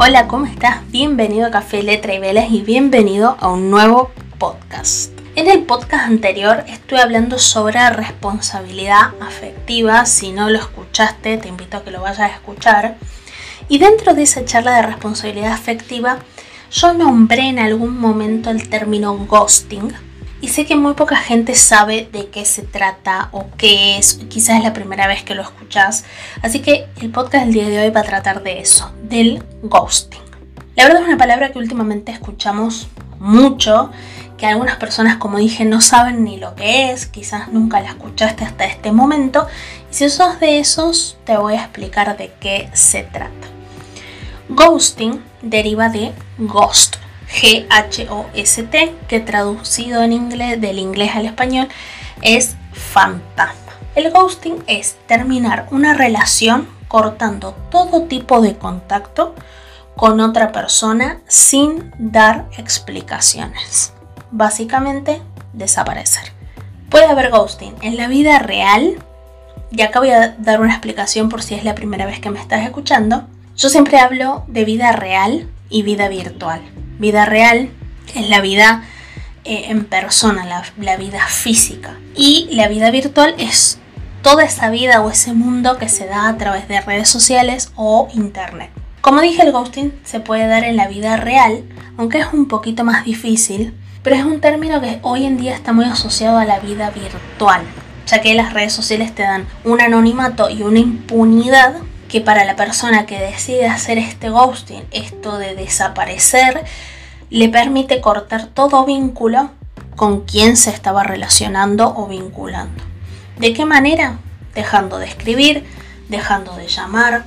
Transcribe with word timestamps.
Hola, 0.00 0.28
¿cómo 0.28 0.46
estás? 0.46 0.88
Bienvenido 0.92 1.48
a 1.48 1.50
Café 1.50 1.82
Letra 1.82 2.14
y 2.14 2.20
Velas 2.20 2.52
y 2.52 2.62
bienvenido 2.62 3.36
a 3.40 3.48
un 3.48 3.68
nuevo 3.68 4.12
podcast. 4.38 5.10
En 5.34 5.48
el 5.48 5.64
podcast 5.64 6.04
anterior 6.04 6.62
estuve 6.68 7.00
hablando 7.00 7.36
sobre 7.40 7.90
responsabilidad 7.90 9.14
afectiva. 9.20 10.06
Si 10.06 10.30
no 10.30 10.50
lo 10.50 10.60
escuchaste, 10.60 11.36
te 11.38 11.48
invito 11.48 11.78
a 11.78 11.82
que 11.82 11.90
lo 11.90 12.00
vayas 12.00 12.20
a 12.20 12.26
escuchar. 12.28 12.96
Y 13.68 13.78
dentro 13.78 14.14
de 14.14 14.22
esa 14.22 14.44
charla 14.44 14.76
de 14.76 14.82
responsabilidad 14.82 15.50
afectiva, 15.50 16.20
yo 16.70 16.94
nombré 16.94 17.48
en 17.48 17.58
algún 17.58 17.98
momento 17.98 18.50
el 18.50 18.68
término 18.68 19.16
ghosting, 19.26 19.92
y 20.40 20.48
sé 20.48 20.66
que 20.66 20.76
muy 20.76 20.94
poca 20.94 21.16
gente 21.16 21.54
sabe 21.54 22.08
de 22.12 22.28
qué 22.28 22.44
se 22.44 22.62
trata 22.62 23.28
o 23.32 23.46
qué 23.56 23.98
es, 23.98 24.20
quizás 24.28 24.58
es 24.58 24.64
la 24.64 24.72
primera 24.72 25.06
vez 25.06 25.22
que 25.22 25.34
lo 25.34 25.42
escuchas. 25.42 26.04
Así 26.42 26.60
que 26.60 26.86
el 27.00 27.10
podcast 27.10 27.44
del 27.44 27.54
día 27.54 27.68
de 27.68 27.80
hoy 27.80 27.90
va 27.90 28.00
a 28.00 28.04
tratar 28.04 28.42
de 28.42 28.60
eso, 28.60 28.92
del 29.02 29.42
ghosting. 29.62 30.22
La 30.76 30.84
verdad 30.84 31.02
es 31.02 31.08
una 31.08 31.18
palabra 31.18 31.50
que 31.50 31.58
últimamente 31.58 32.12
escuchamos 32.12 32.88
mucho, 33.18 33.90
que 34.36 34.46
algunas 34.46 34.76
personas, 34.76 35.16
como 35.16 35.38
dije, 35.38 35.64
no 35.64 35.80
saben 35.80 36.22
ni 36.22 36.36
lo 36.36 36.54
que 36.54 36.92
es, 36.92 37.06
quizás 37.06 37.48
nunca 37.48 37.80
la 37.80 37.88
escuchaste 37.88 38.44
hasta 38.44 38.64
este 38.64 38.92
momento. 38.92 39.48
Y 39.90 39.94
si 39.94 40.08
sos 40.08 40.38
de 40.38 40.60
esos, 40.60 41.16
te 41.24 41.36
voy 41.36 41.54
a 41.54 41.62
explicar 41.62 42.16
de 42.16 42.32
qué 42.40 42.70
se 42.74 43.02
trata. 43.02 43.32
Ghosting 44.48 45.20
deriva 45.42 45.88
de 45.88 46.12
ghost, 46.38 46.96
G-H-O-S-T, 47.30 48.94
que 49.06 49.20
traducido 49.20 50.02
en 50.02 50.12
inglés, 50.12 50.60
del 50.60 50.78
inglés 50.78 51.12
al 51.14 51.26
español, 51.26 51.68
es 52.22 52.56
fantasma. 52.72 53.72
El 53.94 54.10
ghosting 54.10 54.62
es 54.66 54.96
terminar 55.06 55.66
una 55.70 55.94
relación 55.94 56.68
cortando 56.88 57.54
todo 57.70 58.04
tipo 58.04 58.40
de 58.40 58.56
contacto 58.56 59.34
con 59.96 60.20
otra 60.20 60.52
persona 60.52 61.20
sin 61.26 61.92
dar 61.98 62.46
explicaciones. 62.56 63.92
Básicamente, 64.30 65.20
desaparecer. 65.52 66.32
Puede 66.88 67.06
haber 67.06 67.30
ghosting 67.30 67.74
en 67.82 67.96
la 67.96 68.08
vida 68.08 68.38
real, 68.38 69.02
y 69.70 69.82
acá 69.82 69.98
voy 69.98 70.10
a 70.10 70.36
dar 70.38 70.60
una 70.60 70.72
explicación 70.72 71.28
por 71.28 71.42
si 71.42 71.54
es 71.54 71.64
la 71.64 71.74
primera 71.74 72.06
vez 72.06 72.20
que 72.20 72.30
me 72.30 72.40
estás 72.40 72.64
escuchando. 72.64 73.26
Yo 73.56 73.68
siempre 73.68 73.98
hablo 73.98 74.44
de 74.46 74.64
vida 74.64 74.92
real 74.92 75.48
y 75.68 75.82
vida 75.82 76.08
virtual. 76.08 76.62
Vida 76.98 77.26
real 77.26 77.70
es 78.14 78.28
la 78.28 78.40
vida 78.40 78.82
eh, 79.44 79.66
en 79.68 79.84
persona, 79.84 80.44
la, 80.78 80.96
vida 80.96 81.24
física. 81.26 81.96
Y 82.16 82.48
la 82.50 82.68
vida 82.68 82.90
virtual 82.90 83.34
es 83.38 83.78
toda 84.22 84.44
esa 84.44 84.68
vida 84.68 85.00
o 85.00 85.10
ese 85.10 85.32
mundo 85.32 85.78
que 85.78 85.88
se 85.88 86.06
da 86.06 86.28
a 86.28 86.36
través 86.36 86.66
de 86.68 86.80
redes 86.80 87.08
sociales 87.08 87.70
o 87.76 88.08
internet. 88.14 88.70
Como 89.00 89.20
dije, 89.20 89.42
el 89.42 89.52
ghosting 89.52 89.98
se 90.04 90.20
puede 90.20 90.48
dar 90.48 90.64
en 90.64 90.76
la 90.76 90.88
vida 90.88 91.16
real, 91.16 91.64
aunque 91.96 92.18
es 92.18 92.26
un 92.32 92.48
poquito 92.48 92.84
más 92.84 93.04
difícil, 93.04 93.74
pero 94.02 94.16
es 94.16 94.24
un 94.24 94.40
término 94.40 94.80
que 94.80 94.98
hoy 95.02 95.24
en 95.24 95.38
día 95.38 95.54
está 95.54 95.72
muy 95.72 95.84
asociado 95.84 96.36
a 96.38 96.44
la 96.44 96.58
vida 96.58 96.90
virtual, 96.90 97.62
ya 98.06 98.20
que 98.20 98.34
las 98.34 98.52
redes 98.52 98.72
sociales 98.72 99.14
te 99.14 99.22
dan 99.22 99.46
un 99.64 99.80
anonimato 99.80 100.50
y 100.50 100.62
una 100.62 100.80
impunidad 100.80 101.76
que 102.08 102.20
para 102.20 102.44
la 102.44 102.56
persona 102.56 103.06
que 103.06 103.20
decide 103.20 103.66
hacer 103.66 103.98
este 103.98 104.30
ghosting, 104.30 104.82
esto 104.90 105.38
de 105.38 105.54
desaparecer, 105.54 106.64
le 107.30 107.48
permite 107.48 108.00
cortar 108.00 108.46
todo 108.46 108.84
vínculo 108.84 109.50
con 109.96 110.22
quien 110.22 110.56
se 110.56 110.70
estaba 110.70 111.02
relacionando 111.02 111.92
o 111.96 112.06
vinculando. 112.06 112.82
¿De 113.38 113.52
qué 113.52 113.64
manera? 113.64 114.18
Dejando 114.54 114.98
de 114.98 115.06
escribir, 115.06 115.64
dejando 116.08 116.56
de 116.56 116.68
llamar, 116.68 117.26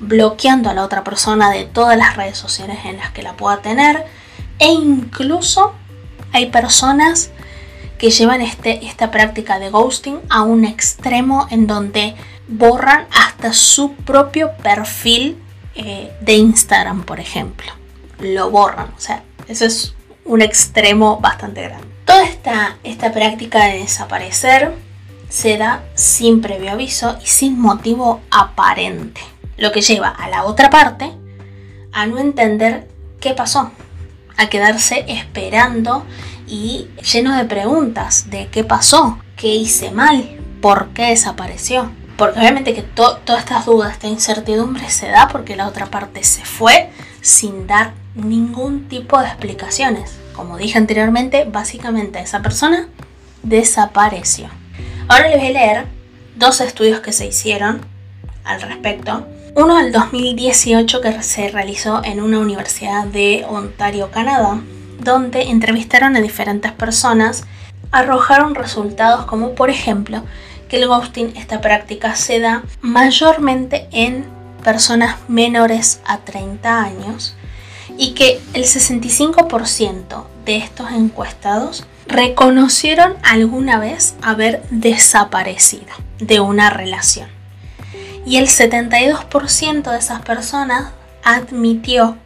bloqueando 0.00 0.70
a 0.70 0.74
la 0.74 0.84
otra 0.84 1.04
persona 1.04 1.50
de 1.50 1.64
todas 1.64 1.96
las 1.96 2.16
redes 2.16 2.38
sociales 2.38 2.78
en 2.84 2.96
las 2.96 3.10
que 3.10 3.22
la 3.22 3.34
pueda 3.34 3.58
tener 3.58 4.06
e 4.58 4.68
incluso 4.68 5.74
hay 6.32 6.46
personas 6.46 7.30
que 7.98 8.10
llevan 8.10 8.40
este, 8.40 8.86
esta 8.86 9.10
práctica 9.10 9.58
de 9.58 9.70
ghosting 9.70 10.20
a 10.30 10.42
un 10.42 10.64
extremo 10.64 11.46
en 11.50 11.66
donde 11.66 12.14
borran 12.48 13.06
hasta 13.12 13.52
su 13.52 13.92
propio 13.92 14.52
perfil 14.62 15.36
eh, 15.74 16.10
de 16.20 16.32
Instagram, 16.32 17.04
por 17.04 17.20
ejemplo. 17.20 17.79
Lo 18.20 18.50
borran, 18.50 18.92
o 18.96 19.00
sea, 19.00 19.22
eso 19.48 19.64
es 19.64 19.94
un 20.24 20.42
extremo 20.42 21.18
bastante 21.20 21.62
grande. 21.62 21.86
Toda 22.04 22.24
esta, 22.24 22.76
esta 22.82 23.12
práctica 23.12 23.66
de 23.66 23.78
desaparecer 23.78 24.74
se 25.28 25.56
da 25.56 25.84
sin 25.94 26.40
previo 26.40 26.72
aviso 26.72 27.18
y 27.22 27.26
sin 27.26 27.58
motivo 27.58 28.20
aparente, 28.30 29.20
lo 29.56 29.72
que 29.72 29.80
lleva 29.80 30.08
a 30.08 30.28
la 30.28 30.44
otra 30.44 30.70
parte 30.70 31.12
a 31.92 32.06
no 32.06 32.18
entender 32.18 32.88
qué 33.20 33.32
pasó, 33.32 33.70
a 34.36 34.48
quedarse 34.48 35.04
esperando 35.08 36.04
y 36.46 36.88
lleno 37.12 37.36
de 37.36 37.44
preguntas 37.44 38.30
de 38.30 38.48
qué 38.48 38.64
pasó, 38.64 39.18
qué 39.36 39.48
hice 39.48 39.90
mal, 39.90 40.38
por 40.60 40.88
qué 40.88 41.06
desapareció. 41.06 41.90
Porque 42.16 42.38
obviamente 42.38 42.74
que 42.74 42.82
todas 42.82 43.20
estas 43.38 43.64
dudas, 43.64 43.92
esta 43.92 44.06
incertidumbre 44.06 44.90
se 44.90 45.08
da 45.08 45.28
porque 45.28 45.56
la 45.56 45.66
otra 45.66 45.86
parte 45.86 46.22
se 46.22 46.44
fue 46.44 46.90
sin 47.22 47.66
dar 47.66 47.94
ningún 48.14 48.88
tipo 48.88 49.18
de 49.20 49.26
explicaciones. 49.26 50.18
Como 50.34 50.56
dije 50.56 50.78
anteriormente, 50.78 51.44
básicamente 51.44 52.20
esa 52.20 52.42
persona 52.42 52.88
desapareció. 53.42 54.48
Ahora 55.08 55.28
les 55.28 55.38
voy 55.38 55.48
a 55.48 55.52
leer 55.52 55.86
dos 56.36 56.60
estudios 56.60 57.00
que 57.00 57.12
se 57.12 57.26
hicieron 57.26 57.80
al 58.44 58.62
respecto. 58.62 59.26
Uno 59.54 59.76
del 59.76 59.92
2018 59.92 61.00
que 61.00 61.22
se 61.22 61.48
realizó 61.48 62.02
en 62.04 62.20
una 62.20 62.38
universidad 62.38 63.04
de 63.04 63.44
Ontario, 63.48 64.10
Canadá, 64.10 64.60
donde 65.00 65.42
entrevistaron 65.42 66.16
a 66.16 66.20
diferentes 66.20 66.72
personas, 66.72 67.44
arrojaron 67.90 68.54
resultados 68.54 69.26
como 69.26 69.54
por 69.54 69.70
ejemplo 69.70 70.22
que 70.68 70.76
el 70.76 70.86
ghosting, 70.86 71.36
esta 71.36 71.60
práctica 71.60 72.14
se 72.14 72.38
da 72.38 72.62
mayormente 72.80 73.88
en 73.90 74.24
personas 74.62 75.16
menores 75.28 76.00
a 76.06 76.18
30 76.18 76.82
años 76.82 77.34
y 78.00 78.14
que 78.14 78.40
el 78.54 78.64
65% 78.64 80.24
de 80.46 80.56
estos 80.56 80.90
encuestados 80.90 81.84
reconocieron 82.06 83.14
alguna 83.22 83.78
vez 83.78 84.14
haber 84.22 84.62
desaparecido 84.70 85.92
de 86.18 86.40
una 86.40 86.70
relación. 86.70 87.28
Y 88.24 88.38
el 88.38 88.46
72% 88.46 89.90
de 89.92 89.98
esas 89.98 90.22
personas 90.22 90.92
admitió 91.24 92.16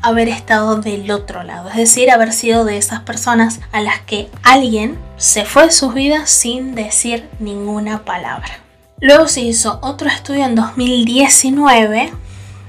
haber 0.00 0.28
estado 0.28 0.76
del 0.76 1.10
otro 1.10 1.42
lado, 1.42 1.70
es 1.70 1.76
decir, 1.76 2.12
haber 2.12 2.32
sido 2.32 2.64
de 2.64 2.76
esas 2.76 3.00
personas 3.00 3.58
a 3.72 3.80
las 3.80 3.98
que 4.02 4.30
alguien 4.44 4.96
se 5.16 5.44
fue 5.44 5.64
de 5.64 5.72
sus 5.72 5.92
vidas 5.92 6.30
sin 6.30 6.76
decir 6.76 7.28
ninguna 7.40 8.04
palabra. 8.04 8.60
Luego 9.00 9.26
se 9.26 9.40
hizo 9.40 9.80
otro 9.82 10.08
estudio 10.08 10.44
en 10.44 10.54
2019 10.54 12.12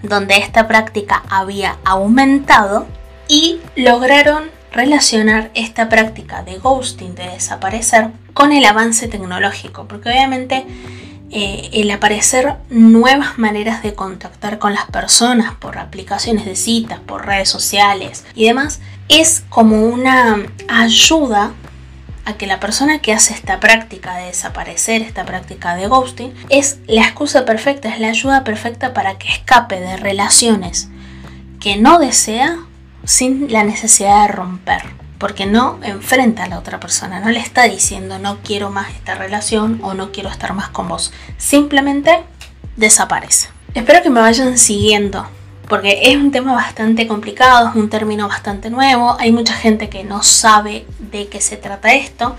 donde 0.04 0.38
esta 0.38 0.68
práctica 0.68 1.24
había 1.30 1.78
aumentado 1.84 2.88
y 3.28 3.60
lograron 3.76 4.50
relacionar 4.72 5.52
esta 5.56 5.90
práctica 5.90 6.44
de 6.44 6.58
ghosting, 6.58 7.16
de 7.16 7.30
desaparecer, 7.30 8.10
con 8.34 8.52
el 8.52 8.66
avance 8.66 9.08
tecnológico, 9.08 9.88
porque 9.88 10.10
obviamente 10.10 10.66
eh, 11.32 11.70
el 11.74 11.90
aparecer 11.92 12.56
nuevas 12.70 13.40
maneras 13.40 13.82
de 13.82 13.96
contactar 13.96 14.60
con 14.60 14.74
las 14.74 14.86
personas 14.86 15.56
por 15.56 15.78
aplicaciones 15.78 16.46
de 16.46 16.56
citas, 16.56 17.00
por 17.00 17.26
redes 17.26 17.50
sociales 17.50 18.26
y 18.36 18.46
demás, 18.46 18.82
es 19.10 19.44
como 19.50 19.82
una 19.82 20.38
ayuda 20.68 21.54
a 22.26 22.34
que 22.34 22.48
la 22.48 22.60
persona 22.60 23.00
que 23.00 23.14
hace 23.14 23.34
esta 23.34 23.60
práctica 23.60 24.18
de 24.18 24.28
desaparecer, 24.28 25.02
esta 25.02 25.26
práctica 25.26 25.76
de 25.76 25.88
ghosting, 25.88 26.34
es 26.50 26.80
la 26.88 27.02
excusa 27.02 27.46
perfecta, 27.46 27.90
es 27.90 28.00
la 28.00 28.10
ayuda 28.10 28.44
perfecta 28.44 28.94
para 28.94 29.18
que 29.18 29.30
escape 29.30 29.80
de 29.80 29.98
relaciones 29.98 30.90
que 31.60 31.78
no 31.78 32.00
desea 32.00 32.58
sin 33.04 33.52
la 33.52 33.64
necesidad 33.64 34.24
de 34.28 34.34
romper. 34.34 34.84
Porque 35.18 35.46
no 35.46 35.80
enfrenta 35.82 36.44
a 36.44 36.48
la 36.48 36.60
otra 36.60 36.80
persona, 36.80 37.22
no 37.22 37.30
le 37.30 37.40
está 37.40 37.64
diciendo 37.64 38.20
no 38.20 38.40
quiero 38.44 38.70
más 38.70 38.90
esta 38.90 39.16
relación 39.16 39.80
o 39.82 39.94
no 39.94 40.12
quiero 40.12 40.30
estar 40.30 40.54
más 40.54 40.70
con 40.70 40.90
vos. 40.90 41.14
Simplemente 41.38 42.24
desaparece. 42.76 43.48
Espero 43.74 44.04
que 44.04 44.10
me 44.10 44.20
vayan 44.20 44.58
siguiendo 44.58 45.26
porque 45.68 46.00
es 46.04 46.16
un 46.18 46.32
tema 46.32 46.54
bastante 46.54 47.08
complicado, 47.08 47.70
es 47.70 47.76
un 47.76 47.90
término 47.90 48.28
bastante 48.28 48.70
nuevo, 48.70 49.16
hay 49.20 49.32
mucha 49.32 49.54
gente 49.54 49.90
que 49.90 50.04
no 50.04 50.24
sabe 50.24 50.86
de 51.00 51.28
qué 51.28 51.42
se 51.42 51.58
trata 51.58 51.94
esto 51.94 52.36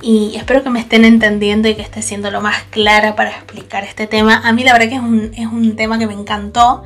y 0.00 0.36
espero 0.36 0.62
que 0.62 0.70
me 0.70 0.80
estén 0.80 1.04
entendiendo 1.04 1.68
y 1.68 1.74
que 1.74 1.82
esté 1.82 2.02
siendo 2.02 2.30
lo 2.30 2.40
más 2.40 2.62
clara 2.70 3.16
para 3.16 3.30
explicar 3.30 3.84
este 3.84 4.06
tema. 4.06 4.40
A 4.44 4.52
mí 4.52 4.62
la 4.62 4.72
verdad 4.72 4.88
que 4.88 4.94
es 4.94 5.02
un, 5.02 5.32
es 5.34 5.46
un 5.46 5.76
tema 5.76 5.98
que 5.98 6.06
me 6.06 6.14
encantó 6.14 6.84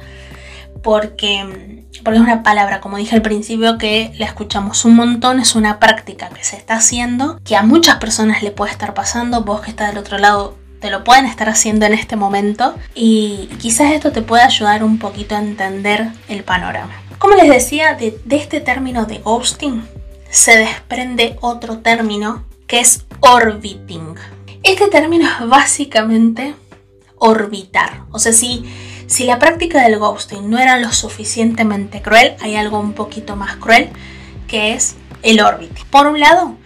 porque, 0.82 1.84
porque 2.02 2.18
es 2.18 2.24
una 2.24 2.42
palabra, 2.42 2.80
como 2.80 2.96
dije 2.96 3.14
al 3.14 3.22
principio, 3.22 3.78
que 3.78 4.12
la 4.18 4.26
escuchamos 4.26 4.84
un 4.84 4.96
montón, 4.96 5.40
es 5.40 5.54
una 5.54 5.78
práctica 5.78 6.28
que 6.30 6.42
se 6.42 6.56
está 6.56 6.74
haciendo, 6.74 7.38
que 7.44 7.56
a 7.56 7.62
muchas 7.62 7.96
personas 7.96 8.42
le 8.42 8.50
puede 8.50 8.72
estar 8.72 8.94
pasando, 8.94 9.42
vos 9.42 9.60
que 9.60 9.70
estás 9.70 9.88
del 9.88 9.98
otro 9.98 10.18
lado 10.18 10.56
te 10.82 10.90
lo 10.90 11.04
pueden 11.04 11.26
estar 11.26 11.48
haciendo 11.48 11.86
en 11.86 11.94
este 11.94 12.16
momento 12.16 12.74
y 12.94 13.48
quizás 13.58 13.92
esto 13.92 14.10
te 14.10 14.20
pueda 14.20 14.44
ayudar 14.44 14.82
un 14.82 14.98
poquito 14.98 15.36
a 15.36 15.38
entender 15.38 16.08
el 16.28 16.42
panorama. 16.42 16.92
Como 17.18 17.36
les 17.36 17.48
decía, 17.48 17.94
de, 17.94 18.18
este 18.28 18.60
término 18.60 19.06
de 19.06 19.18
ghosting 19.18 19.84
se 20.28 20.58
desprende 20.58 21.38
otro 21.40 21.78
término 21.78 22.44
que 22.66 22.80
es 22.80 23.04
orbiting. 23.20 24.16
Este 24.64 24.88
término 24.88 25.28
es 25.28 25.48
básicamente 25.48 26.56
orbitar. 27.16 28.02
O 28.10 28.18
sea, 28.18 28.32
si, 28.32 28.64
si 29.06 29.22
la 29.22 29.38
práctica 29.38 29.82
del 29.82 30.00
ghosting 30.00 30.50
no 30.50 30.58
era 30.58 30.78
lo 30.78 30.92
suficientemente 30.92 32.02
cruel, 32.02 32.34
hay 32.40 32.56
algo 32.56 32.80
un 32.80 32.92
poquito 32.92 33.36
más 33.36 33.54
cruel 33.56 33.90
que 34.48 34.74
es 34.74 34.96
el 35.22 35.40
orbiting. 35.40 35.86
Por 35.90 36.08
un 36.08 36.18
lado, 36.18 36.56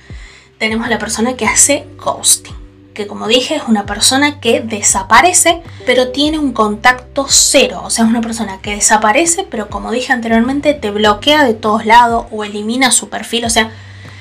tenemos 0.59 0.89
la 0.89 0.99
persona 0.99 1.37
que 1.37 1.45
hace 1.45 1.87
ghosting, 1.99 2.57
que 2.96 3.06
como 3.06 3.28
dije 3.28 3.56
es 3.56 3.64
una 3.69 3.84
persona 3.84 4.40
que 4.40 4.60
desaparece, 4.60 5.62
pero 5.84 6.12
tiene 6.12 6.38
un 6.38 6.52
contacto 6.52 7.26
cero. 7.28 7.82
O 7.84 7.90
sea, 7.90 8.04
es 8.06 8.10
una 8.10 8.22
persona 8.22 8.60
que 8.62 8.75
desaparece, 8.75 9.46
pero 9.48 9.69
como 9.69 9.93
dije 9.93 10.14
anteriormente, 10.14 10.72
te 10.72 10.90
bloquea 10.90 11.44
de 11.44 11.52
todos 11.52 11.84
lados 11.84 12.26
o 12.32 12.43
elimina 12.43 12.90
su 12.90 13.10
perfil. 13.10 13.44
O 13.44 13.50
sea, 13.50 13.70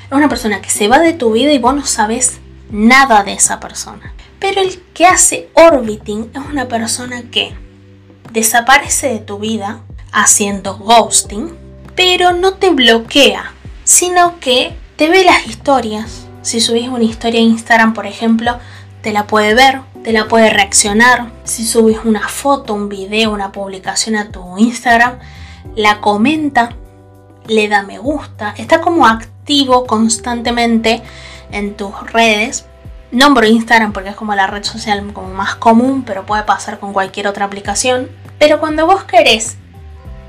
es 0.06 0.12
una 0.12 0.28
persona 0.28 0.60
que 0.60 0.68
se 0.68 0.88
va 0.88 0.98
de 0.98 1.14
tu 1.14 1.32
vida 1.32 1.52
y 1.52 1.58
vos 1.58 1.74
no 1.74 1.86
sabes 1.86 2.38
nada 2.70 3.24
de 3.24 3.32
esa 3.32 3.60
persona. 3.60 4.12
Pero 4.38 4.60
el 4.60 4.78
que 4.92 5.06
hace 5.06 5.48
orbiting 5.54 6.30
es 6.34 6.42
una 6.52 6.68
persona 6.68 7.22
que 7.30 7.54
desaparece 8.30 9.08
de 9.08 9.20
tu 9.20 9.38
vida 9.38 9.80
haciendo 10.12 10.76
ghosting, 10.76 11.56
pero 11.94 12.34
no 12.34 12.54
te 12.54 12.68
bloquea, 12.68 13.54
sino 13.84 14.38
que 14.38 14.76
te 14.96 15.08
ve 15.08 15.24
las 15.24 15.46
historias. 15.46 16.25
Si 16.46 16.60
subís 16.60 16.86
una 16.86 17.02
historia 17.02 17.40
en 17.40 17.48
Instagram, 17.48 17.92
por 17.92 18.06
ejemplo, 18.06 18.56
te 19.02 19.12
la 19.12 19.26
puede 19.26 19.52
ver, 19.52 19.80
te 20.04 20.12
la 20.12 20.28
puede 20.28 20.48
reaccionar. 20.48 21.32
Si 21.42 21.64
subís 21.64 21.98
una 22.04 22.28
foto, 22.28 22.72
un 22.72 22.88
video, 22.88 23.32
una 23.32 23.50
publicación 23.50 24.14
a 24.14 24.30
tu 24.30 24.56
Instagram, 24.56 25.18
la 25.74 26.00
comenta, 26.00 26.76
le 27.48 27.66
da 27.66 27.82
me 27.82 27.98
gusta, 27.98 28.54
está 28.58 28.80
como 28.80 29.08
activo 29.08 29.88
constantemente 29.88 31.02
en 31.50 31.74
tus 31.74 31.92
redes 32.12 32.66
Nombro 33.10 33.44
Instagram 33.44 33.92
porque 33.92 34.10
es 34.10 34.16
como 34.16 34.34
la 34.36 34.46
red 34.46 34.62
social 34.62 35.12
como 35.12 35.30
más 35.30 35.56
común, 35.56 36.04
pero 36.06 36.26
puede 36.26 36.44
pasar 36.44 36.78
con 36.78 36.92
cualquier 36.92 37.26
otra 37.26 37.44
aplicación. 37.44 38.08
Pero 38.38 38.60
cuando 38.60 38.86
vos 38.86 39.02
querés 39.02 39.56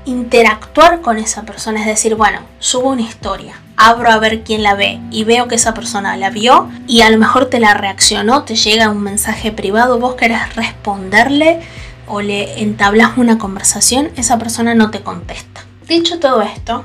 interactuar 0.08 1.02
con 1.02 1.18
esa 1.18 1.42
persona, 1.42 1.80
es 1.80 1.86
decir, 1.86 2.14
bueno, 2.14 2.40
subo 2.58 2.88
una 2.90 3.02
historia, 3.02 3.60
abro 3.76 4.10
a 4.10 4.18
ver 4.18 4.42
quién 4.42 4.62
la 4.62 4.74
ve 4.74 5.00
y 5.10 5.24
veo 5.24 5.48
que 5.48 5.54
esa 5.56 5.74
persona 5.74 6.16
la 6.16 6.30
vio 6.30 6.68
y 6.86 7.02
a 7.02 7.10
lo 7.10 7.18
mejor 7.18 7.46
te 7.46 7.60
la 7.60 7.74
reaccionó, 7.74 8.44
te 8.44 8.56
llega 8.56 8.88
un 8.88 9.02
mensaje 9.02 9.52
privado, 9.52 9.98
vos 9.98 10.14
querés 10.14 10.56
responderle 10.56 11.60
o 12.06 12.22
le 12.22 12.62
entablas 12.62 13.18
una 13.18 13.36
conversación, 13.36 14.08
esa 14.16 14.38
persona 14.38 14.74
no 14.74 14.90
te 14.90 15.02
contesta. 15.02 15.64
Dicho 15.86 16.18
todo 16.18 16.40
esto, 16.40 16.84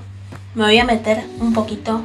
me 0.53 0.65
voy 0.65 0.77
a 0.79 0.85
meter 0.85 1.23
un 1.39 1.53
poquito 1.53 2.01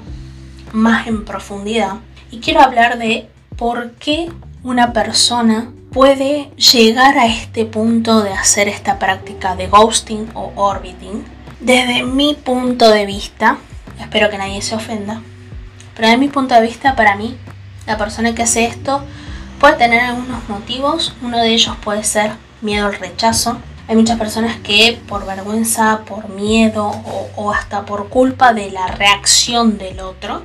más 0.72 1.08
en 1.08 1.24
profundidad 1.24 1.94
y 2.30 2.38
quiero 2.38 2.60
hablar 2.60 2.98
de 2.98 3.28
por 3.56 3.90
qué 3.92 4.30
una 4.62 4.92
persona 4.92 5.72
puede 5.98 6.48
llegar 6.54 7.18
a 7.18 7.26
este 7.26 7.64
punto 7.64 8.22
de 8.22 8.32
hacer 8.32 8.68
esta 8.68 9.00
práctica 9.00 9.56
de 9.56 9.66
ghosting 9.66 10.30
o 10.34 10.52
orbiting. 10.54 11.24
Desde 11.58 12.04
mi 12.04 12.34
punto 12.34 12.88
de 12.88 13.04
vista, 13.04 13.58
espero 13.98 14.30
que 14.30 14.38
nadie 14.38 14.62
se 14.62 14.76
ofenda, 14.76 15.20
pero 15.96 16.06
desde 16.06 16.20
mi 16.20 16.28
punto 16.28 16.54
de 16.54 16.60
vista, 16.60 16.94
para 16.94 17.16
mí, 17.16 17.36
la 17.84 17.98
persona 17.98 18.32
que 18.32 18.44
hace 18.44 18.64
esto 18.64 19.02
puede 19.58 19.74
tener 19.74 19.98
algunos 20.02 20.48
motivos. 20.48 21.16
Uno 21.20 21.38
de 21.38 21.48
ellos 21.48 21.74
puede 21.82 22.04
ser 22.04 22.30
miedo 22.60 22.86
al 22.86 22.94
rechazo. 22.94 23.58
Hay 23.88 23.96
muchas 23.96 24.20
personas 24.20 24.56
que 24.58 25.00
por 25.08 25.26
vergüenza, 25.26 26.02
por 26.06 26.28
miedo 26.28 26.92
o, 27.34 27.50
hasta 27.50 27.84
por 27.84 28.08
culpa 28.08 28.52
de 28.52 28.70
la 28.70 28.86
reacción 28.86 29.78
del 29.78 29.98
otro, 29.98 30.44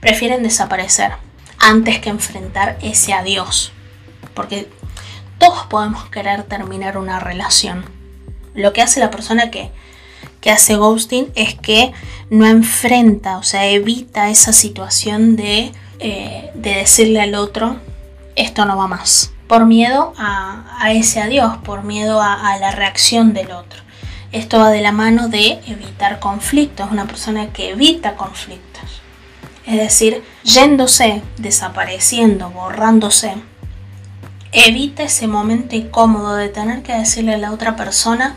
prefieren 0.00 0.42
desaparecer 0.42 1.12
antes 1.60 2.00
que 2.00 2.10
enfrentar 2.10 2.76
ese 2.82 3.12
adiós. 3.12 3.70
Porque 4.34 4.68
todos 5.38 5.66
podemos 5.66 6.08
querer 6.10 6.44
terminar 6.44 6.98
una 6.98 7.20
relación. 7.20 7.84
Lo 8.54 8.72
que 8.72 8.82
hace 8.82 9.00
la 9.00 9.10
persona 9.10 9.50
que, 9.50 9.70
que 10.40 10.50
hace 10.50 10.76
ghosting 10.76 11.32
es 11.34 11.54
que 11.54 11.92
no 12.30 12.46
enfrenta, 12.46 13.38
o 13.38 13.42
sea, 13.42 13.66
evita 13.66 14.30
esa 14.30 14.52
situación 14.52 15.36
de, 15.36 15.72
eh, 15.98 16.50
de 16.54 16.74
decirle 16.76 17.20
al 17.20 17.34
otro, 17.34 17.76
esto 18.36 18.64
no 18.64 18.76
va 18.76 18.86
más. 18.86 19.32
Por 19.48 19.66
miedo 19.66 20.14
a, 20.16 20.90
ese 20.92 21.20
adiós, 21.20 21.58
por 21.58 21.82
miedo 21.82 22.20
a, 22.20 22.52
a 22.52 22.58
la 22.58 22.70
reacción 22.70 23.34
del 23.34 23.52
otro. 23.52 23.80
Esto 24.32 24.58
va 24.58 24.70
de 24.70 24.80
la 24.80 24.92
mano 24.92 25.28
de 25.28 25.60
evitar 25.66 26.18
conflictos, 26.18 26.90
una 26.90 27.06
persona 27.06 27.52
que 27.52 27.70
evita 27.70 28.16
conflictos. 28.16 29.02
Es 29.66 29.76
decir, 29.76 30.22
yéndose, 30.42 31.22
desapareciendo, 31.38 32.50
borrándose, 32.50 33.34
evita 34.54 35.02
ese 35.02 35.26
momento 35.26 35.74
incómodo 35.74 36.36
de 36.36 36.48
tener 36.48 36.82
que 36.82 36.94
decirle 36.94 37.34
a 37.34 37.38
la 37.38 37.52
otra 37.52 37.76
persona, 37.76 38.36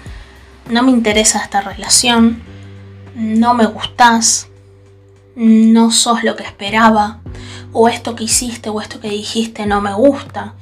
no 0.70 0.84
me 0.84 0.92
interesa 0.92 1.40
esta 1.40 1.62
relación, 1.62 2.42
no 3.16 3.54
me 3.54 3.68
gustas, 3.68 4.48
no 5.36 5.92
sos 5.92 6.24
lo 6.24 6.36
que 6.36 6.44
esperaba, 6.44 7.20
o 7.72 7.88
esto 7.88 8.16
que 8.16 8.24
hiciste 8.24 8.70
o 8.70 8.82
esto 8.82 9.00
que 9.00 9.10
dijiste 9.10 9.66
no 9.66 9.82
me 9.82 9.94
gusta. 9.94 10.56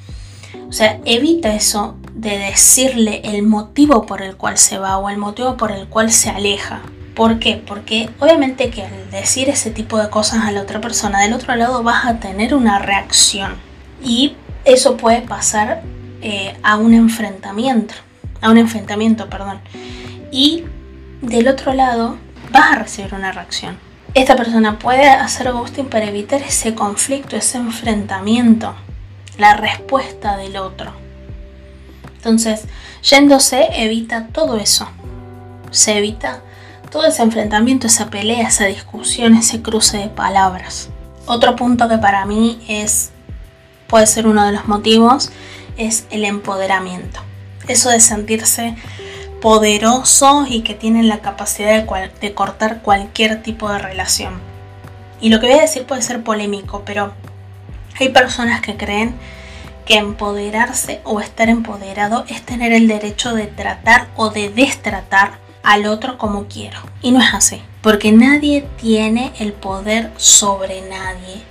O 0.67 0.73
sea, 0.73 0.99
evita 1.05 1.55
eso 1.55 1.95
de 2.13 2.37
decirle 2.37 3.21
el 3.23 3.43
motivo 3.43 4.05
por 4.05 4.21
el 4.21 4.35
cual 4.35 4.57
se 4.57 4.77
va 4.77 4.97
o 4.97 5.09
el 5.09 5.17
motivo 5.17 5.55
por 5.55 5.71
el 5.71 5.87
cual 5.87 6.11
se 6.11 6.29
aleja. 6.29 6.81
¿Por 7.15 7.39
qué? 7.39 7.63
Porque 7.65 8.09
obviamente 8.19 8.69
que 8.69 8.83
al 8.83 9.09
decir 9.09 9.47
ese 9.47 9.71
tipo 9.71 9.97
de 9.97 10.09
cosas 10.09 10.43
a 10.43 10.51
la 10.51 10.61
otra 10.61 10.81
persona, 10.81 11.21
del 11.21 11.33
otro 11.33 11.55
lado 11.55 11.81
vas 11.81 12.05
a 12.05 12.19
tener 12.19 12.53
una 12.53 12.79
reacción 12.79 13.55
y 14.03 14.35
eso 14.65 14.97
puede 14.97 15.21
pasar 15.21 15.81
eh, 16.21 16.57
a 16.63 16.77
un 16.77 16.93
enfrentamiento, 16.93 17.93
a 18.41 18.49
un 18.49 18.57
enfrentamiento, 18.57 19.29
perdón. 19.29 19.59
Y 20.31 20.63
del 21.21 21.47
otro 21.47 21.73
lado 21.73 22.17
vas 22.51 22.73
a 22.73 22.79
recibir 22.79 23.13
una 23.13 23.31
reacción. 23.31 23.77
Esta 24.13 24.35
persona 24.35 24.79
puede 24.79 25.09
hacer 25.09 25.51
ghosting 25.51 25.87
para 25.87 26.05
evitar 26.05 26.41
ese 26.41 26.73
conflicto, 26.73 27.35
ese 27.35 27.57
enfrentamiento, 27.57 28.73
la 29.37 29.55
respuesta 29.55 30.37
del 30.37 30.57
otro. 30.57 30.93
Entonces, 32.15 32.63
yéndose 33.03 33.67
evita 33.73 34.27
todo 34.27 34.57
eso. 34.57 34.87
Se 35.69 35.97
evita 35.97 36.41
todo 36.89 37.05
ese 37.05 37.23
enfrentamiento, 37.23 37.87
esa 37.87 38.09
pelea, 38.09 38.47
esa 38.47 38.65
discusión, 38.65 39.35
ese 39.35 39.61
cruce 39.61 39.97
de 39.97 40.07
palabras. 40.07 40.89
Otro 41.25 41.55
punto 41.55 41.89
que 41.89 41.97
para 41.97 42.25
mí 42.25 42.63
es, 42.67 43.11
puede 43.87 44.07
ser 44.07 44.27
uno 44.27 44.45
de 44.45 44.51
los 44.51 44.67
motivos, 44.67 45.31
es 45.77 46.05
el 46.09 46.25
empoderamiento. 46.25 47.19
Eso 47.67 47.89
de 47.89 47.99
sentirse 47.99 48.75
poderoso 49.41 50.45
y 50.47 50.61
que 50.61 50.73
tienen 50.73 51.07
la 51.07 51.19
capacidad 51.19 51.83
de, 51.83 52.11
de 52.21 52.33
cortar 52.33 52.81
cualquier 52.81 53.43
tipo 53.43 53.69
de 53.71 53.79
relación. 53.79 54.33
Y 55.21 55.29
lo 55.29 55.39
que 55.39 55.47
voy 55.47 55.57
a 55.57 55.61
decir 55.61 55.85
puede 55.85 56.01
ser 56.01 56.23
polémico, 56.23 56.83
pero 56.85 57.13
hay 57.99 58.09
personas 58.09 58.61
que 58.61 58.75
creen 58.75 59.15
que 59.85 59.97
empoderarse 59.97 60.99
o 61.03 61.21
estar 61.21 61.49
empoderado 61.49 62.25
es 62.27 62.41
tener 62.41 62.73
el 62.73 62.87
derecho 62.87 63.33
de 63.33 63.47
tratar 63.47 64.07
o 64.15 64.29
de 64.29 64.49
destratar 64.49 65.39
al 65.63 65.85
otro 65.85 66.17
como 66.17 66.45
quiero. 66.45 66.79
Y 67.01 67.11
no 67.11 67.21
es 67.21 67.33
así, 67.33 67.61
porque 67.81 68.11
nadie 68.11 68.67
tiene 68.77 69.31
el 69.39 69.53
poder 69.53 70.11
sobre 70.17 70.81
nadie. 70.89 71.43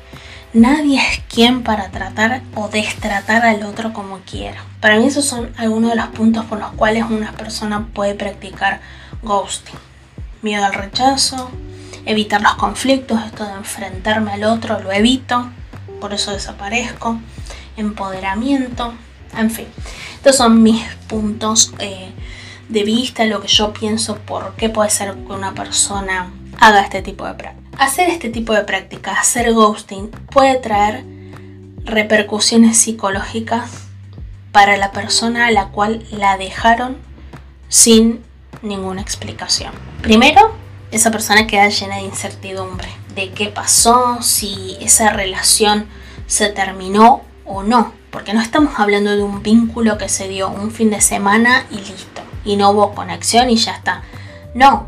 Nadie 0.54 1.00
es 1.00 1.20
quien 1.28 1.64
para 1.64 1.90
tratar 1.90 2.40
o 2.54 2.68
destratar 2.68 3.44
al 3.44 3.64
otro 3.64 3.92
como 3.92 4.20
quiera. 4.20 4.64
Para 4.80 5.00
mí 5.00 5.06
esos 5.06 5.24
son 5.24 5.52
algunos 5.56 5.90
de 5.90 5.96
los 5.96 6.06
puntos 6.06 6.44
por 6.44 6.60
los 6.60 6.70
cuales 6.74 7.06
una 7.10 7.32
persona 7.32 7.88
puede 7.92 8.14
practicar 8.14 8.80
ghosting. 9.24 9.74
Miedo 10.42 10.64
al 10.64 10.72
rechazo, 10.72 11.50
evitar 12.06 12.40
los 12.40 12.54
conflictos, 12.54 13.20
esto 13.26 13.44
de 13.44 13.54
enfrentarme 13.54 14.30
al 14.30 14.44
otro, 14.44 14.78
lo 14.78 14.92
evito, 14.92 15.50
por 16.00 16.14
eso 16.14 16.30
desaparezco, 16.30 17.18
empoderamiento, 17.76 18.94
en 19.36 19.50
fin. 19.50 19.66
Estos 20.14 20.36
son 20.36 20.62
mis 20.62 20.84
puntos 21.08 21.74
eh, 21.80 22.12
de 22.68 22.84
vista 22.84 23.24
lo 23.24 23.40
que 23.40 23.48
yo 23.48 23.72
pienso 23.72 24.18
por 24.18 24.54
qué 24.54 24.68
puede 24.68 24.90
ser 24.90 25.14
que 25.14 25.32
una 25.32 25.52
persona 25.52 26.30
haga 26.60 26.82
este 26.82 27.02
tipo 27.02 27.26
de 27.26 27.34
práctica. 27.34 27.78
Hacer 27.78 28.10
este 28.10 28.30
tipo 28.30 28.52
de 28.52 28.62
práctica, 28.62 29.12
hacer 29.12 29.52
ghosting, 29.52 30.10
puede 30.30 30.56
traer 30.56 31.04
repercusiones 31.84 32.78
psicológicas 32.78 33.88
para 34.52 34.76
la 34.76 34.92
persona 34.92 35.48
a 35.48 35.50
la 35.50 35.68
cual 35.68 36.04
la 36.10 36.38
dejaron 36.38 36.96
sin 37.68 38.22
ninguna 38.62 39.02
explicación. 39.02 39.72
Primero, 40.02 40.54
esa 40.90 41.10
persona 41.10 41.46
queda 41.46 41.68
llena 41.68 41.96
de 41.96 42.02
incertidumbre 42.02 42.88
de 43.14 43.30
qué 43.30 43.48
pasó, 43.48 44.18
si 44.22 44.76
esa 44.80 45.10
relación 45.10 45.86
se 46.26 46.48
terminó 46.48 47.22
o 47.44 47.62
no 47.62 47.92
Porque 48.10 48.32
no 48.32 48.40
estamos 48.40 48.78
hablando 48.78 49.14
de 49.16 49.22
un 49.22 49.42
vínculo 49.42 49.98
que 49.98 50.08
se 50.08 50.28
dio 50.28 50.48
un 50.48 50.70
fin 50.70 50.88
de 50.88 51.00
semana 51.00 51.66
y 51.70 51.78
listo. 51.78 52.22
Y 52.44 52.56
no 52.56 52.70
hubo 52.70 52.94
conexión 52.94 53.50
y 53.50 53.56
ya 53.56 53.72
está. 53.72 54.02
No, 54.54 54.86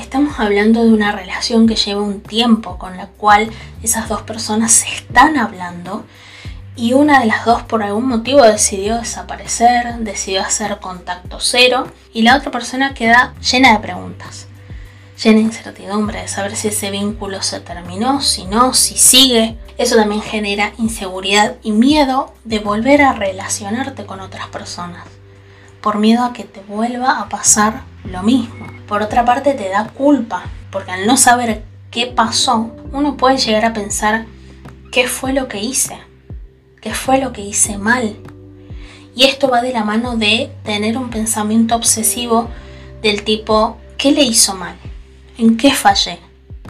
estamos 0.00 0.38
hablando 0.38 0.84
de 0.84 0.90
una 0.92 1.12
relación 1.12 1.66
que 1.66 1.76
lleva 1.76 2.02
un 2.02 2.20
tiempo 2.20 2.78
con 2.78 2.96
la 2.96 3.06
cual 3.06 3.50
esas 3.82 4.08
dos 4.08 4.22
personas 4.22 4.72
se 4.72 4.88
están 4.88 5.36
hablando 5.38 6.04
y 6.76 6.92
una 6.92 7.20
de 7.20 7.26
las 7.26 7.46
dos 7.46 7.62
por 7.62 7.82
algún 7.82 8.06
motivo 8.06 8.42
decidió 8.42 8.98
desaparecer, 8.98 9.96
decidió 10.00 10.42
hacer 10.42 10.78
contacto 10.78 11.38
cero 11.40 11.86
y 12.12 12.22
la 12.22 12.36
otra 12.36 12.50
persona 12.50 12.92
queda 12.92 13.34
llena 13.40 13.72
de 13.72 13.78
preguntas, 13.78 14.46
llena 15.22 15.36
de 15.36 15.44
incertidumbre 15.44 16.20
de 16.20 16.28
saber 16.28 16.54
si 16.54 16.68
ese 16.68 16.90
vínculo 16.90 17.40
se 17.40 17.60
terminó, 17.60 18.20
si 18.20 18.44
no, 18.44 18.74
si 18.74 18.98
sigue. 18.98 19.56
Eso 19.78 19.96
también 19.96 20.20
genera 20.20 20.72
inseguridad 20.78 21.56
y 21.62 21.72
miedo 21.72 22.34
de 22.44 22.58
volver 22.58 23.00
a 23.00 23.14
relacionarte 23.14 24.04
con 24.04 24.20
otras 24.20 24.48
personas, 24.48 25.04
por 25.80 25.98
miedo 25.98 26.24
a 26.24 26.34
que 26.34 26.44
te 26.44 26.60
vuelva 26.60 27.20
a 27.20 27.30
pasar 27.30 27.82
lo 28.10 28.22
mismo. 28.22 28.66
Por 28.88 29.02
otra 29.02 29.24
parte 29.24 29.54
te 29.54 29.68
da 29.68 29.88
culpa, 29.88 30.44
porque 30.70 30.92
al 30.92 31.06
no 31.06 31.16
saber 31.16 31.64
qué 31.90 32.06
pasó, 32.06 32.70
uno 32.92 33.16
puede 33.16 33.38
llegar 33.38 33.64
a 33.64 33.72
pensar 33.72 34.26
qué 34.92 35.08
fue 35.08 35.32
lo 35.32 35.48
que 35.48 35.60
hice 35.60 35.98
qué 36.86 36.94
fue 36.94 37.18
lo 37.18 37.32
que 37.32 37.40
hice 37.40 37.78
mal. 37.78 38.16
Y 39.16 39.24
esto 39.24 39.48
va 39.48 39.60
de 39.60 39.72
la 39.72 39.82
mano 39.82 40.16
de 40.16 40.52
tener 40.62 40.96
un 40.96 41.10
pensamiento 41.10 41.74
obsesivo 41.74 42.48
del 43.02 43.24
tipo, 43.24 43.78
¿qué 43.98 44.12
le 44.12 44.22
hizo 44.22 44.54
mal? 44.54 44.76
¿En 45.36 45.56
qué 45.56 45.72
fallé? 45.72 46.20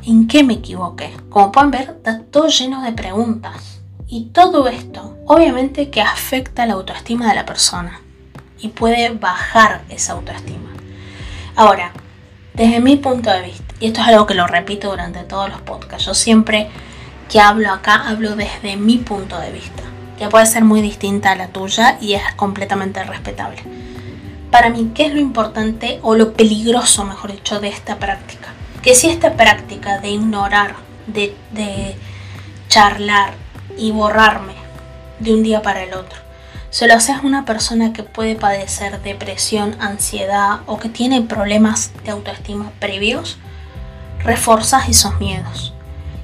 ¿En 0.04 0.26
qué 0.26 0.42
me 0.42 0.54
equivoqué? 0.54 1.14
Como 1.28 1.52
pueden 1.52 1.70
ver, 1.70 1.96
está 1.98 2.22
todo 2.22 2.48
lleno 2.48 2.80
de 2.80 2.92
preguntas. 2.92 3.82
Y 4.06 4.30
todo 4.32 4.68
esto, 4.68 5.18
obviamente 5.26 5.90
que 5.90 6.00
afecta 6.00 6.64
la 6.64 6.74
autoestima 6.74 7.28
de 7.28 7.34
la 7.34 7.44
persona. 7.44 8.00
Y 8.58 8.68
puede 8.68 9.10
bajar 9.10 9.84
esa 9.90 10.14
autoestima. 10.14 10.65
Ahora, 11.56 11.90
desde 12.52 12.80
mi 12.80 12.96
punto 12.96 13.30
de 13.30 13.40
vista, 13.40 13.74
y 13.80 13.86
esto 13.86 14.02
es 14.02 14.08
algo 14.08 14.26
que 14.26 14.34
lo 14.34 14.46
repito 14.46 14.90
durante 14.90 15.20
todos 15.20 15.48
los 15.48 15.62
podcasts, 15.62 16.04
yo 16.04 16.12
siempre 16.12 16.68
que 17.30 17.40
hablo 17.40 17.72
acá 17.72 18.08
hablo 18.08 18.36
desde 18.36 18.76
mi 18.76 18.98
punto 18.98 19.38
de 19.40 19.50
vista 19.52 19.82
que 20.18 20.28
puede 20.28 20.46
ser 20.46 20.64
muy 20.64 20.82
distinta 20.82 21.32
a 21.32 21.36
la 21.36 21.48
tuya 21.48 21.98
y 22.00 22.14
es 22.14 22.22
completamente 22.36 23.02
respetable. 23.04 23.62
Para 24.50 24.70
mí, 24.70 24.92
¿qué 24.94 25.06
es 25.06 25.14
lo 25.14 25.20
importante 25.20 25.98
o 26.02 26.14
lo 26.14 26.32
peligroso, 26.32 27.04
mejor 27.04 27.32
dicho, 27.32 27.60
de 27.60 27.68
esta 27.68 27.96
práctica? 27.96 28.48
Que 28.82 28.94
si 28.94 29.08
esta 29.08 29.34
práctica 29.34 29.98
de 29.98 30.10
ignorar, 30.10 30.76
de, 31.06 31.34
de 31.52 31.96
charlar 32.68 33.32
y 33.76 33.90
borrarme 33.90 34.54
de 35.20 35.34
un 35.34 35.42
día 35.42 35.62
para 35.62 35.82
el 35.82 35.94
otro, 35.94 36.18
se 36.76 36.86
lo 36.86 36.92
haces 36.92 37.16
una 37.22 37.46
persona 37.46 37.94
que 37.94 38.02
puede 38.02 38.34
padecer 38.34 39.00
depresión, 39.00 39.76
ansiedad 39.80 40.60
o 40.66 40.78
que 40.78 40.90
tiene 40.90 41.22
problemas 41.22 41.90
de 42.04 42.10
autoestima 42.10 42.70
previos, 42.80 43.38
reforzas 44.22 44.86
esos 44.86 45.18
miedos 45.18 45.72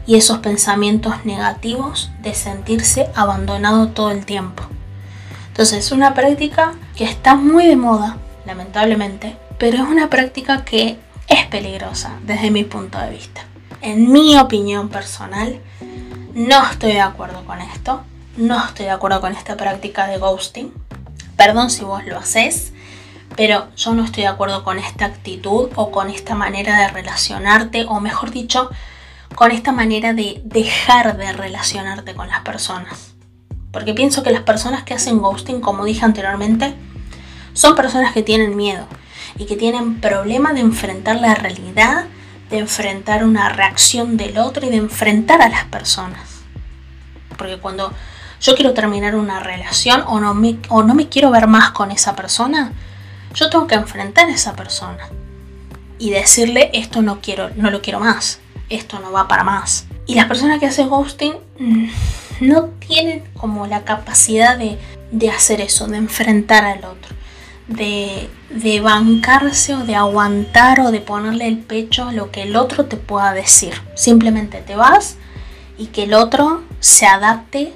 y 0.06 0.16
esos 0.16 0.40
pensamientos 0.40 1.24
negativos 1.24 2.10
de 2.20 2.34
sentirse 2.34 3.08
abandonado 3.14 3.88
todo 3.88 4.10
el 4.10 4.26
tiempo. 4.26 4.62
Entonces 5.48 5.86
es 5.86 5.90
una 5.90 6.12
práctica 6.12 6.74
que 6.96 7.04
está 7.04 7.34
muy 7.34 7.66
de 7.66 7.76
moda, 7.76 8.18
lamentablemente, 8.44 9.38
pero 9.56 9.78
es 9.78 9.88
una 9.88 10.10
práctica 10.10 10.66
que 10.66 10.98
es 11.28 11.46
peligrosa 11.46 12.18
desde 12.26 12.50
mi 12.50 12.64
punto 12.64 12.98
de 12.98 13.08
vista. 13.08 13.40
En 13.80 14.12
mi 14.12 14.36
opinión 14.36 14.90
personal, 14.90 15.58
no 16.34 16.62
estoy 16.70 16.92
de 16.92 17.00
acuerdo 17.00 17.42
con 17.46 17.58
esto, 17.62 18.04
no 18.36 18.64
estoy 18.64 18.86
de 18.86 18.92
acuerdo 18.92 19.20
con 19.20 19.32
esta 19.32 19.56
práctica 19.56 20.06
de 20.06 20.18
ghosting. 20.18 20.72
Perdón 21.36 21.70
si 21.70 21.84
vos 21.84 22.04
lo 22.06 22.18
haces, 22.18 22.72
pero 23.36 23.68
yo 23.76 23.94
no 23.94 24.04
estoy 24.04 24.24
de 24.24 24.28
acuerdo 24.28 24.64
con 24.64 24.78
esta 24.78 25.06
actitud 25.06 25.70
o 25.74 25.90
con 25.90 26.10
esta 26.10 26.34
manera 26.34 26.78
de 26.78 26.88
relacionarte, 26.88 27.84
o 27.88 28.00
mejor 28.00 28.30
dicho, 28.30 28.70
con 29.34 29.50
esta 29.50 29.72
manera 29.72 30.12
de 30.12 30.40
dejar 30.44 31.16
de 31.16 31.32
relacionarte 31.32 32.14
con 32.14 32.28
las 32.28 32.40
personas. 32.40 33.14
Porque 33.70 33.94
pienso 33.94 34.22
que 34.22 34.30
las 34.30 34.42
personas 34.42 34.82
que 34.84 34.94
hacen 34.94 35.18
ghosting, 35.18 35.60
como 35.60 35.84
dije 35.84 36.04
anteriormente, 36.04 36.74
son 37.54 37.74
personas 37.74 38.12
que 38.12 38.22
tienen 38.22 38.56
miedo 38.56 38.86
y 39.38 39.46
que 39.46 39.56
tienen 39.56 40.00
problema 40.00 40.52
de 40.52 40.60
enfrentar 40.60 41.16
la 41.16 41.34
realidad, 41.34 42.04
de 42.50 42.58
enfrentar 42.58 43.24
una 43.24 43.48
reacción 43.48 44.16
del 44.18 44.36
otro 44.38 44.66
y 44.66 44.70
de 44.70 44.76
enfrentar 44.76 45.40
a 45.40 45.48
las 45.48 45.64
personas. 45.64 46.42
Porque 47.38 47.58
cuando 47.58 47.92
yo 48.42 48.54
quiero 48.54 48.74
terminar 48.74 49.14
una 49.14 49.40
relación 49.40 50.04
o 50.06 50.20
no 50.20 50.34
me, 50.34 50.58
o 50.68 50.82
no 50.82 50.94
me 50.94 51.08
quiero 51.08 51.30
ver 51.30 51.46
más 51.46 51.70
con 51.70 51.90
esa 51.90 52.14
persona, 52.14 52.72
yo 53.32 53.48
tengo 53.48 53.66
que 53.66 53.76
enfrentar 53.76 54.28
a 54.28 54.32
esa 54.32 54.54
persona 54.54 55.08
y 55.98 56.10
decirle 56.10 56.70
esto 56.74 57.00
no 57.00 57.20
quiero, 57.22 57.48
no 57.56 57.70
lo 57.70 57.80
quiero 57.80 58.00
más 58.00 58.42
esto 58.72 58.98
no 58.98 59.12
va 59.12 59.28
para 59.28 59.44
más. 59.44 59.86
Y 60.06 60.14
las 60.14 60.26
personas 60.26 60.58
que 60.58 60.66
hacen 60.66 60.88
ghosting 60.88 61.34
mm, 61.58 61.88
no 62.40 62.64
tienen 62.86 63.22
como 63.36 63.66
la 63.66 63.84
capacidad 63.84 64.58
de, 64.58 65.30
hacer 65.30 65.60
eso, 65.60 65.86
de 65.86 65.98
enfrentar 65.98 66.64
al 66.64 66.78
otro, 66.78 67.14
de, 67.68 68.28
de 68.50 68.80
bancarse 68.80 69.74
o 69.74 69.84
de 69.84 69.94
aguantar 69.94 70.80
o 70.80 70.90
de 70.90 71.00
ponerle 71.00 71.46
el 71.46 71.58
pecho 71.58 72.08
a 72.08 72.12
lo 72.12 72.30
que 72.30 72.42
el 72.42 72.56
otro 72.56 72.86
te 72.86 72.96
pueda 72.96 73.32
decir. 73.32 73.74
Simplemente 73.94 74.58
te 74.58 74.74
vas 74.74 75.16
y 75.78 75.86
que 75.86 76.04
el 76.04 76.14
otro 76.14 76.62
se 76.80 77.06
adapte 77.06 77.72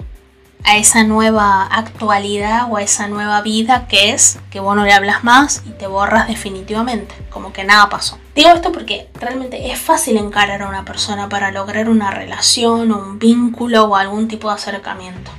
a 0.67 0.77
esa 0.79 1.05
nueva 1.05 1.63
actualidad 1.63 2.67
o 2.69 2.77
a 2.77 2.83
esa 2.83 3.07
nueva 3.07 3.41
vida 3.41 3.87
que 3.87 4.11
es 4.11 4.41
que 4.51 4.59
vos 4.59 4.75
no 4.75 4.85
le 4.85 4.93
hablas 4.93 5.23
más 5.23 5.63
y 5.65 5.71
te 5.71 5.87
borras 5.87 6.27
definitivamente, 6.27 7.15
como 7.31 7.53
que 7.53 7.63
nada 7.63 7.89
pasó. 7.89 8.19
Digo 8.35 8.51
esto 8.51 8.73
porque 8.73 9.09
realmente 9.15 9.71
es 9.71 9.79
fácil 9.79 10.17
encarar 10.17 10.63
a 10.63 10.69
una 10.69 10.85
persona 10.85 11.29
para 11.29 11.53
lograr 11.53 11.89
una 11.89 12.11
relación 12.11 12.91
o 12.91 12.99
un 12.99 13.21
vínculo 13.21 13.85
o 13.85 13.95
algún 13.95 14.27
tipo 14.27 14.49
de 14.49 14.57
acercamiento. 14.57 15.31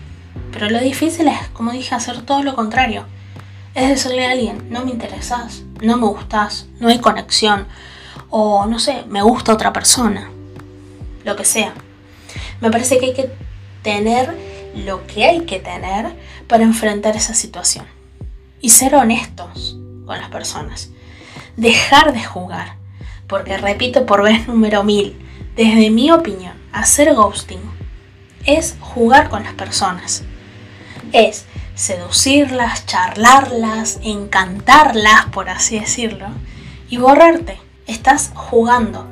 Pero 0.53 0.69
lo 0.69 0.79
difícil 0.79 1.27
es, 1.27 1.49
como 1.49 1.73
dije, 1.73 1.93
hacer 1.93 2.21
todo 2.21 2.41
lo 2.41 2.55
contrario. 2.55 3.05
Es 3.75 3.89
decirle 3.89 4.25
a 4.25 4.31
alguien, 4.31 4.69
no 4.69 4.85
me 4.85 4.91
interesas, 4.91 5.61
no 5.81 5.97
me 5.97 6.07
gustas, 6.07 6.67
no 6.79 6.87
hay 6.87 6.99
conexión, 6.99 7.67
o 8.29 8.65
no 8.65 8.79
sé, 8.79 9.03
me 9.09 9.21
gusta 9.21 9.51
otra 9.51 9.73
persona, 9.73 10.31
lo 11.25 11.35
que 11.35 11.43
sea. 11.43 11.73
Me 12.61 12.71
parece 12.71 12.97
que 12.97 13.07
hay 13.07 13.13
que 13.13 13.29
tener 13.83 14.46
lo 14.85 15.05
que 15.07 15.25
hay 15.25 15.41
que 15.41 15.59
tener 15.59 16.15
para 16.47 16.63
enfrentar 16.63 17.15
esa 17.15 17.33
situación. 17.33 17.85
Y 18.61 18.69
ser 18.69 18.95
honestos 18.95 19.77
con 20.05 20.17
las 20.17 20.29
personas. 20.29 20.89
Dejar 21.55 22.13
de 22.13 22.23
jugar. 22.23 22.77
Porque 23.27 23.57
repito 23.57 24.05
por 24.05 24.23
vez 24.23 24.47
número 24.47 24.83
mil, 24.83 25.17
desde 25.55 25.89
mi 25.89 26.11
opinión, 26.11 26.53
hacer 26.71 27.13
ghosting 27.13 27.59
es 28.45 28.77
jugar 28.79 29.29
con 29.29 29.43
las 29.43 29.53
personas. 29.53 30.23
Es 31.11 31.45
seducirlas, 31.75 32.85
charlarlas, 32.85 33.99
encantarlas, 34.03 35.25
por 35.31 35.49
así 35.49 35.79
decirlo, 35.79 36.27
y 36.89 36.97
borrarte. 36.97 37.59
Estás 37.85 38.31
jugando 38.33 39.05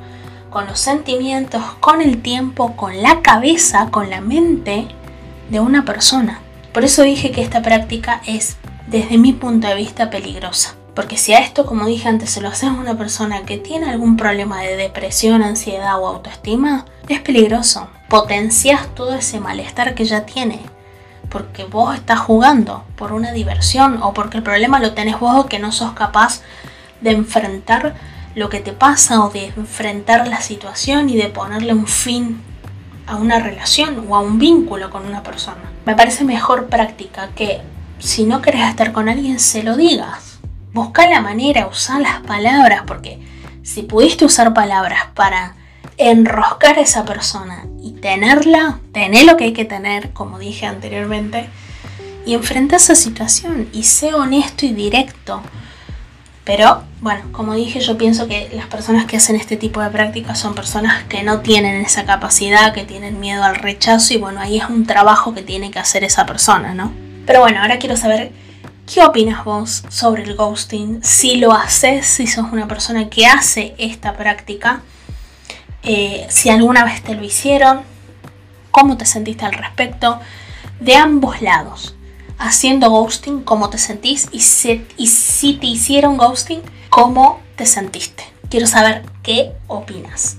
con 0.50 0.66
los 0.68 0.80
sentimientos, 0.80 1.62
con 1.82 2.02
el 2.02 2.22
tiempo, 2.22 2.76
con 2.76 3.02
la 3.02 3.22
cabeza, 3.22 3.90
con 3.92 4.10
la 4.10 4.22
mente 4.22 4.88
de 5.50 5.60
una 5.60 5.86
persona. 5.86 6.40
Por 6.74 6.84
eso 6.84 7.04
dije 7.04 7.32
que 7.32 7.42
esta 7.42 7.62
práctica 7.62 8.22
es, 8.26 8.58
desde 8.88 9.18
mi 9.18 9.34
punto 9.34 9.68
de 9.68 9.76
vista, 9.76 10.10
peligrosa. 10.10 10.76
Porque 10.94 11.18
si 11.18 11.34
a 11.34 11.40
esto, 11.40 11.66
como 11.66 11.86
dije 11.86 12.08
antes, 12.08 12.30
se 12.30 12.42
lo 12.42 12.48
haces 12.48 12.70
a 12.70 12.74
una 12.74 12.98
persona 12.98 13.44
que 13.44 13.58
tiene 13.58 13.90
algún 13.90 14.16
problema 14.16 14.62
de 14.62 14.78
depresión, 14.78 15.44
ansiedad 15.44 16.02
o 16.02 16.08
autoestima, 16.08 16.86
es 17.10 17.20
peligroso. 17.20 17.90
Potencias 18.08 18.88
todo 18.96 19.14
ese 19.14 19.40
malestar 19.40 19.94
que 19.94 20.06
ya 20.06 20.26
tiene. 20.26 20.62
Porque 21.30 21.66
vos 21.66 21.96
estás 21.96 22.20
jugando 22.20 22.86
por 22.96 23.12
una 23.12 23.34
diversión 23.34 24.02
o 24.02 24.14
porque 24.14 24.38
el 24.38 24.44
problema 24.44 24.80
lo 24.80 24.94
tenés 24.94 25.20
vos 25.20 25.36
o 25.36 25.46
que 25.48 25.60
no 25.60 25.74
sos 25.74 25.92
capaz 25.94 26.42
de 27.02 27.12
enfrentar 27.12 27.96
lo 28.36 28.50
que 28.50 28.60
te 28.60 28.72
pasa 28.72 29.24
o 29.24 29.30
de 29.30 29.48
enfrentar 29.48 30.28
la 30.28 30.42
situación 30.42 31.10
y 31.10 31.18
de 31.18 31.28
ponerle 31.28 31.74
un 31.74 31.88
fin 31.88 32.42
a 33.08 33.16
una 33.16 33.40
relación 33.40 34.06
o 34.08 34.16
a 34.16 34.20
un 34.20 34.40
vínculo 34.40 34.90
con 34.90 35.06
una 35.06 35.24
persona. 35.24 35.72
Me 35.86 35.96
parece 35.96 36.24
mejor 36.24 36.68
práctica 36.68 37.30
que 37.36 37.62
si 38.00 38.26
no 38.26 38.42
querés 38.42 38.70
estar 38.70 38.92
con 38.92 39.10
alguien 39.10 39.40
se 39.40 39.64
lo 39.64 39.76
digas. 39.76 40.40
Busca 40.74 41.08
la 41.08 41.22
manera, 41.22 41.68
usa 41.68 42.00
las 42.00 42.22
palabras, 42.22 42.84
porque 42.86 43.20
si 43.64 43.84
pudiste 43.84 44.26
usar 44.26 44.54
palabras 44.54 45.06
para 45.14 45.56
enroscar 45.98 46.78
a 46.78 46.82
esa 46.82 47.06
persona 47.06 47.66
y 47.82 47.94
tenerla, 47.94 48.80
tener 48.92 49.26
lo 49.26 49.38
que 49.38 49.46
hay 49.46 49.54
que 49.54 49.66
tener, 49.66 50.12
como 50.12 50.40
dije 50.40 50.66
anteriormente, 50.66 51.48
y 52.26 52.34
enfrenta 52.34 52.76
esa 52.76 52.96
situación 52.96 53.70
y 53.72 53.84
sé 53.84 54.14
honesto 54.14 54.66
y 54.66 54.74
directo 54.74 55.42
pero 56.46 56.84
bueno, 57.02 57.22
como 57.32 57.56
dije, 57.56 57.80
yo 57.80 57.98
pienso 57.98 58.28
que 58.28 58.50
las 58.54 58.68
personas 58.68 59.06
que 59.06 59.18
hacen 59.18 59.36
este 59.36 59.58
tipo 59.58 59.82
de 59.82 59.90
prácticas 59.90 60.40
son 60.40 60.54
personas 60.54 61.04
que 61.06 61.24
no 61.24 61.42
tienen 61.42 61.82
esa 61.82 62.06
capacidad, 62.06 62.72
que 62.72 62.84
tienen 62.84 63.20
miedo 63.20 63.44
al 63.44 63.56
rechazo 63.56 64.14
y 64.14 64.18
bueno, 64.18 64.40
ahí 64.40 64.60
es 64.60 64.70
un 64.70 64.86
trabajo 64.86 65.34
que 65.34 65.42
tiene 65.42 65.72
que 65.72 65.80
hacer 65.80 66.04
esa 66.04 66.28
persona, 66.28 66.76
¿no? 66.76 66.94
Pero 67.26 67.40
bueno, 67.40 67.62
ahora 67.62 67.80
quiero 67.80 67.98
saber 67.98 68.32
qué 68.92 69.04
opinas 69.04 69.44
vos 69.44 69.84
sobre 69.90 70.22
el 70.22 70.36
ghosting. 70.36 71.04
Si 71.04 71.38
lo 71.38 71.52
haces, 71.52 72.06
si 72.06 72.28
sos 72.28 72.46
una 72.52 72.68
persona 72.68 73.10
que 73.10 73.26
hace 73.26 73.74
esta 73.80 74.14
práctica, 74.14 74.82
eh, 75.82 76.28
si 76.30 76.50
alguna 76.52 76.86
vez 76.86 77.02
te 77.02 77.16
lo 77.16 77.24
hicieron, 77.24 77.82
cómo 78.70 78.98
te 78.98 79.06
sentiste 79.06 79.46
al 79.46 79.54
respecto, 79.54 80.20
de 80.80 80.96
ambos 80.96 81.42
lados. 81.42 81.96
Haciendo 82.38 82.90
ghosting, 82.90 83.42
cómo 83.42 83.70
te 83.70 83.78
sentís 83.78 84.28
y 84.32 84.42
si 84.42 85.54
te 85.54 85.68
hicieron 85.68 86.18
ghosting, 86.18 86.62
cómo 86.90 87.40
te 87.56 87.66
sentiste. 87.66 88.24
Quiero 88.50 88.68
saber 88.68 89.04
qué 89.24 89.52
opinas. 89.68 90.38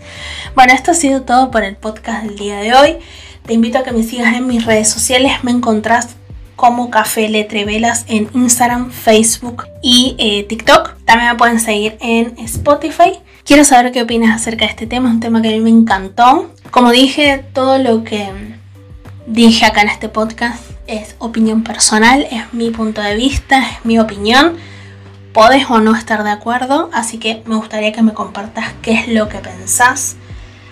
Bueno, 0.55 0.73
esto 0.73 0.93
ha 0.93 0.95
sido 0.95 1.23
todo 1.23 1.51
por 1.51 1.65
el 1.65 1.77
podcast 1.77 2.25
del 2.25 2.37
día 2.37 2.59
de 2.59 2.75
hoy. 2.75 2.97
Te 3.45 3.55
invito 3.55 3.79
a 3.79 3.85
que 3.85 3.93
me 3.93 4.03
sigas 4.03 4.35
en 4.35 4.47
mis 4.47 4.65
redes 4.65 4.89
sociales. 4.89 5.33
Me 5.43 5.51
encontrás 5.51 6.17
como 6.55 6.91
Café 6.91 7.29
Letre 7.29 7.65
Velas 7.65 8.05
en 8.09 8.29
Instagram, 8.33 8.91
Facebook 8.91 9.65
y 9.83 10.17
eh, 10.19 10.45
TikTok. 10.45 10.97
También 11.05 11.33
me 11.33 11.37
pueden 11.37 11.61
seguir 11.61 11.97
en 12.01 12.35
Spotify. 12.39 13.21
Quiero 13.45 13.65
saber 13.65 13.93
qué 13.93 14.03
opinas 14.03 14.35
acerca 14.35 14.65
de 14.65 14.71
este 14.71 14.87
tema. 14.87 15.09
Es 15.09 15.15
un 15.15 15.21
tema 15.21 15.43
que 15.43 15.49
a 15.49 15.53
mí 15.53 15.61
me 15.61 15.71
encantó. 15.71 16.51
Como 16.71 16.91
dije, 16.91 17.45
todo 17.53 17.79
lo 17.79 18.03
que 18.05 18.29
dije 19.27 19.67
acá 19.67 19.83
en 19.83 19.89
este 19.89 20.09
podcast 20.09 20.76
es 20.87 21.17
opinión 21.19 21.63
personal, 21.63 22.27
es 22.31 22.53
mi 22.53 22.71
punto 22.71 23.01
de 23.01 23.15
vista, 23.17 23.59
es 23.71 23.85
mi 23.85 23.99
opinión 23.99 24.57
podés 25.37 25.69
o 25.69 25.81
no 25.81 25.95
estar 25.95 26.25
de 26.25 26.31
acuerdo, 26.31 26.89
así 26.95 27.19
que 27.19 27.43
me 27.45 27.57
gustaría 27.57 27.93
que 27.93 28.01
me 28.01 28.15
compartas 28.15 28.73
qué 28.81 28.93
es 28.93 29.09
lo 29.09 29.29
que 29.29 29.37
pensás 29.37 30.17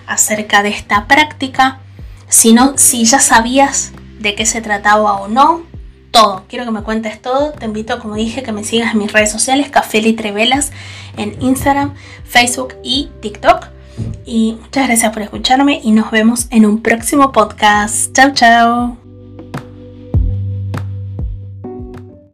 acerca 0.07 0.63
de 0.63 0.69
esta 0.69 1.05
práctica, 1.05 1.81
si, 2.29 2.51
no, 2.51 2.73
si 2.75 3.05
ya 3.05 3.19
sabías 3.19 3.91
de 4.19 4.33
qué 4.33 4.47
se 4.47 4.61
trataba 4.61 5.21
o 5.21 5.27
no, 5.27 5.61
todo, 6.09 6.45
quiero 6.49 6.65
que 6.65 6.71
me 6.71 6.81
cuentes 6.81 7.21
todo, 7.21 7.51
te 7.51 7.65
invito 7.65 7.99
como 7.99 8.15
dije 8.15 8.41
que 8.41 8.53
me 8.53 8.63
sigas 8.63 8.93
en 8.93 8.99
mis 9.01 9.13
redes 9.13 9.31
sociales, 9.31 9.69
Café 9.69 10.01
Litre 10.01 10.31
Velas, 10.31 10.71
en 11.15 11.39
Instagram, 11.43 11.93
Facebook 12.23 12.73
y 12.81 13.09
TikTok. 13.21 13.67
Y 14.25 14.57
muchas 14.59 14.87
gracias 14.87 15.13
por 15.13 15.21
escucharme 15.21 15.79
y 15.83 15.91
nos 15.91 16.09
vemos 16.09 16.47
en 16.49 16.65
un 16.65 16.81
próximo 16.81 17.31
podcast. 17.31 18.11
Chao, 18.13 18.31
chao. 18.33 19.04